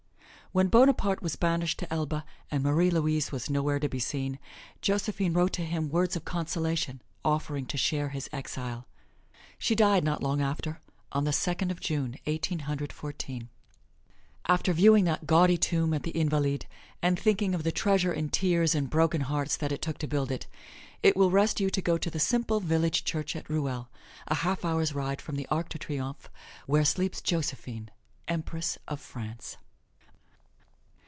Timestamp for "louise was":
2.91-3.49